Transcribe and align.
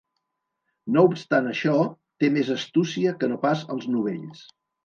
No 0.95 1.03
obstant 1.09 1.51
això, 1.51 1.75
té 2.25 2.31
més 2.39 2.51
astúcia 2.57 3.15
que 3.21 3.33
no 3.35 3.41
pas 3.47 3.63
els 3.77 3.91
novells. 3.99 4.45